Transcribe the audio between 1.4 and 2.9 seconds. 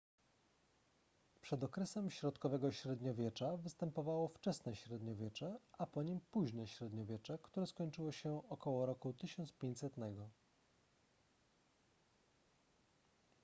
przed okresem środkowego